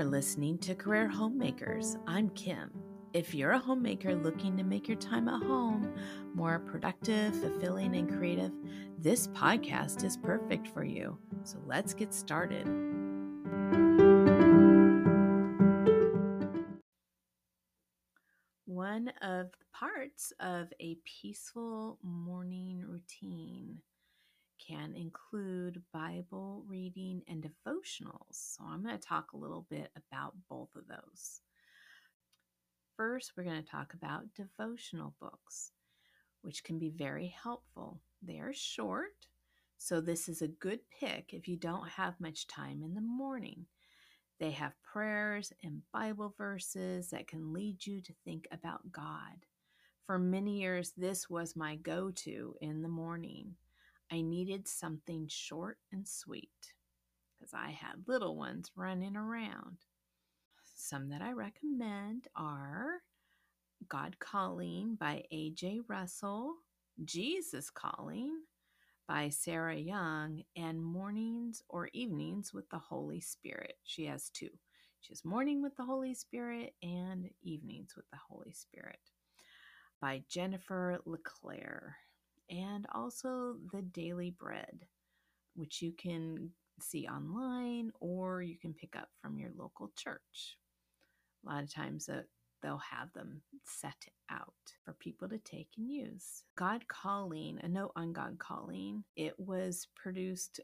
[0.00, 1.98] are listening to Career Homemakers.
[2.06, 2.70] I'm Kim.
[3.12, 5.92] If you're a homemaker looking to make your time at home
[6.34, 8.50] more productive, fulfilling, and creative,
[8.96, 11.18] this podcast is perfect for you.
[11.44, 12.66] So let's get started.
[18.64, 23.82] One of the parts of a peaceful morning routine
[24.70, 28.32] can include Bible reading and devotionals.
[28.32, 31.40] So I'm going to talk a little bit about both of those.
[32.96, 35.72] First, we're going to talk about devotional books,
[36.42, 38.00] which can be very helpful.
[38.22, 39.26] They are short,
[39.78, 43.66] so this is a good pick if you don't have much time in the morning.
[44.38, 49.46] They have prayers and Bible verses that can lead you to think about God.
[50.06, 53.56] For many years, this was my go to in the morning.
[54.12, 56.74] I needed something short and sweet
[57.38, 59.78] because I had little ones running around.
[60.76, 63.02] Some that I recommend are
[63.88, 65.80] God Calling by A.J.
[65.88, 66.56] Russell,
[67.04, 68.42] Jesus Calling
[69.08, 73.74] by Sarah Young, and Mornings or Evenings with the Holy Spirit.
[73.84, 74.50] She has two.
[75.00, 79.00] She has Morning with the Holy Spirit and Evenings with the Holy Spirit
[80.00, 81.96] by Jennifer LeClaire
[82.50, 84.86] and also the Daily Bread,
[85.54, 90.56] which you can see online or you can pick up from your local church.
[91.44, 92.22] A lot of times uh,
[92.62, 96.42] they'll have them set out for people to take and use.
[96.56, 100.60] God Calling, a note on God Calling, it was produced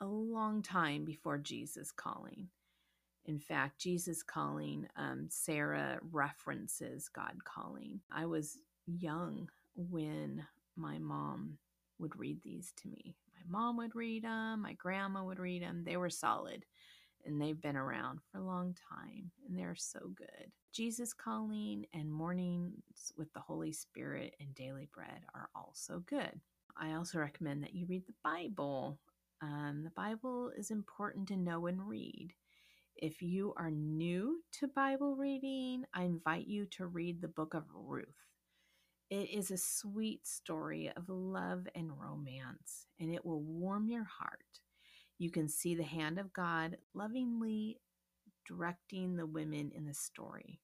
[0.00, 2.48] a long time before Jesus Calling.
[3.26, 8.00] In fact, Jesus Calling, um, Sarah references God Calling.
[8.10, 10.44] I was young when
[10.76, 11.58] my mom
[11.98, 13.16] would read these to me.
[13.34, 15.84] My mom would read them, my grandma would read them.
[15.84, 16.64] They were solid
[17.24, 20.50] and they've been around for a long time and they're so good.
[20.72, 26.40] Jesus Calling and Mornings with the Holy Spirit and Daily Bread are also good.
[26.76, 28.98] I also recommend that you read the Bible.
[29.42, 32.32] Um, the Bible is important to know and read.
[32.96, 37.64] If you are new to Bible reading, I invite you to read the book of
[37.74, 38.06] Ruth.
[39.12, 44.60] It is a sweet story of love and romance, and it will warm your heart.
[45.18, 47.78] You can see the hand of God lovingly
[48.48, 50.60] directing the women in the story.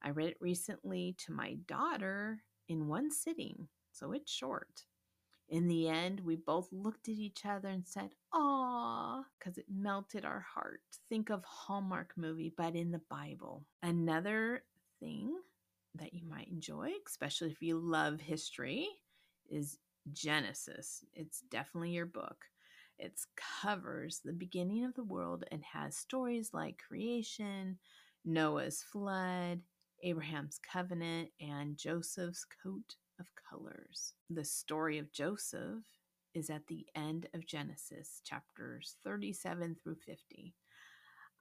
[0.00, 4.84] I read it recently to my daughter in one sitting, so it's short.
[5.48, 10.24] In the end, we both looked at each other and said, Aw, because it melted
[10.24, 10.82] our heart.
[11.08, 13.64] Think of Hallmark movie, but in the Bible.
[13.82, 14.62] Another
[15.00, 15.34] thing
[15.94, 18.88] that you might enjoy, especially if you love history,
[19.50, 19.78] is
[20.12, 21.04] Genesis.
[21.14, 22.44] It's definitely your book.
[22.98, 23.20] It
[23.62, 27.78] covers the beginning of the world and has stories like creation,
[28.24, 29.60] Noah's flood,
[30.02, 34.14] Abraham's covenant, and Joseph's coat of colors.
[34.30, 35.84] The story of Joseph
[36.34, 40.54] is at the end of Genesis, chapters 37 through 50.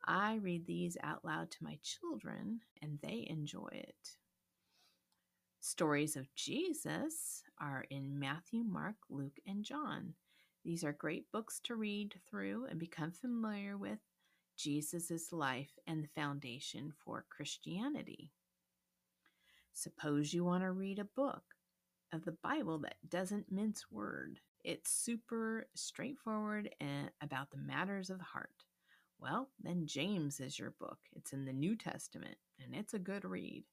[0.06, 4.18] I read these out loud to my children and they enjoy it.
[5.60, 10.14] Stories of Jesus are in Matthew, Mark, Luke, and John.
[10.64, 14.00] These are great books to read through and become familiar with
[14.58, 18.32] Jesus' life and the foundation for Christianity.
[19.74, 21.44] Suppose you want to read a book
[22.14, 24.40] of the Bible that doesn't mince word.
[24.64, 28.64] It's super straightforward and about the matters of the heart.
[29.20, 31.00] Well, then James is your book.
[31.14, 33.64] It's in the New Testament and it's a good read.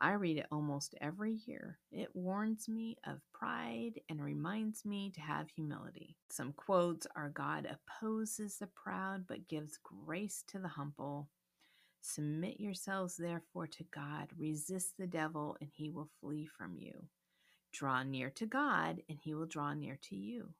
[0.00, 1.78] I read it almost every year.
[1.90, 6.16] It warns me of pride and reminds me to have humility.
[6.30, 11.28] Some quotes are God opposes the proud but gives grace to the humble.
[12.00, 17.06] Submit yourselves therefore to God, resist the devil, and he will flee from you.
[17.72, 20.54] Draw near to God, and he will draw near to you.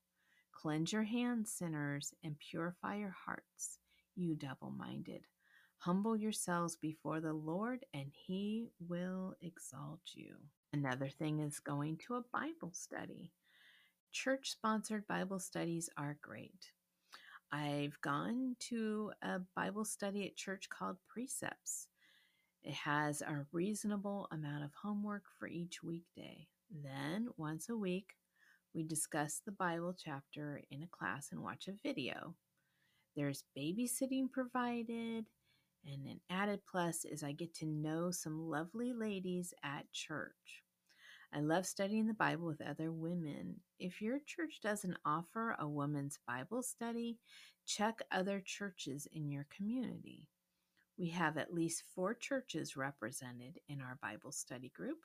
[0.53, 3.79] Cleanse your hands, sinners, and purify your hearts,
[4.17, 5.23] you double minded.
[5.79, 10.35] Humble yourselves before the Lord, and He will exalt you.
[10.73, 13.31] Another thing is going to a Bible study.
[14.11, 16.73] Church sponsored Bible studies are great.
[17.53, 21.87] I've gone to a Bible study at church called Precepts.
[22.63, 26.49] It has a reasonable amount of homework for each weekday.
[26.71, 28.15] Then, once a week,
[28.75, 32.35] we discuss the Bible chapter in a class and watch a video.
[33.17, 35.27] There's babysitting provided,
[35.93, 40.63] and an added plus is I get to know some lovely ladies at church.
[41.33, 43.57] I love studying the Bible with other women.
[43.79, 47.19] If your church doesn't offer a woman's Bible study,
[47.67, 50.27] check other churches in your community.
[50.99, 54.99] We have at least four churches represented in our Bible study group.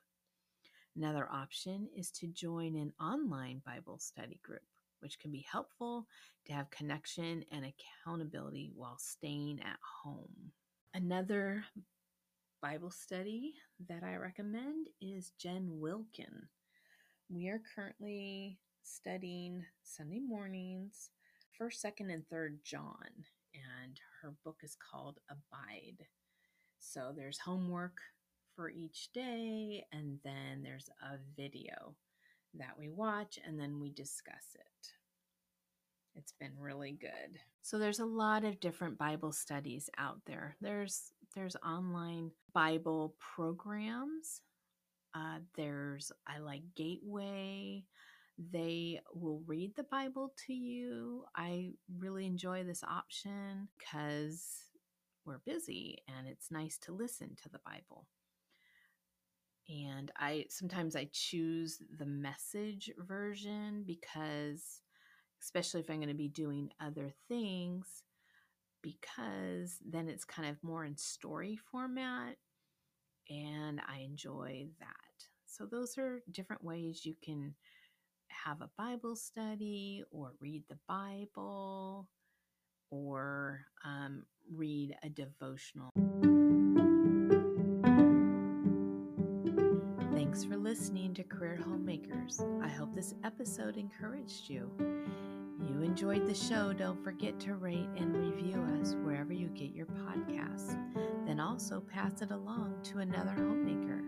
[0.96, 4.62] Another option is to join an online Bible study group,
[5.02, 6.08] which can be helpful
[6.46, 10.52] to have connection and accountability while staying at home.
[10.96, 11.66] Another
[12.62, 13.56] Bible study
[13.90, 16.48] that I recommend is Jen Wilkin.
[17.30, 21.10] We are currently studying Sunday mornings,
[21.58, 23.10] first, second, and third John,
[23.56, 26.06] and her book is called Abide.
[26.78, 27.98] So there's homework
[28.56, 31.96] for each day, and then there's a video
[32.54, 34.90] that we watch, and then we discuss it.
[36.16, 37.40] It's been really good.
[37.62, 40.56] So there's a lot of different Bible studies out there.
[40.62, 44.42] There's there's online Bible programs.
[45.16, 47.86] Uh, there's I like Gateway.
[48.52, 51.26] They will read the Bible to you.
[51.36, 54.48] I really enjoy this option because
[55.26, 58.08] we're busy and it's nice to listen to the Bible.
[59.70, 64.82] And I sometimes I choose the message version because
[65.44, 68.04] especially if I'm going to be doing other things,
[68.82, 72.38] because then it's kind of more in story format
[73.30, 74.88] and I enjoy that.
[75.46, 77.54] So, those are different ways you can
[78.46, 82.08] have a Bible study or read the Bible
[82.90, 86.43] or um, read a devotional.
[90.34, 92.42] Thanks for listening to Career Homemakers.
[92.60, 98.18] I hope this episode encouraged you you enjoyed the show, don't forget to rate and
[98.18, 100.76] review us wherever you get your podcasts.
[101.28, 104.02] Then also pass it along to another homemaker.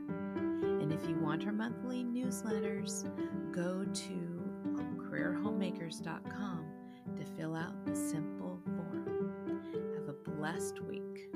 [0.82, 3.06] And if you want our monthly newsletters,
[3.52, 4.44] go to
[4.98, 6.66] careerhomemakers.com
[7.18, 9.32] to fill out the simple form.
[9.96, 11.35] Have a blessed week.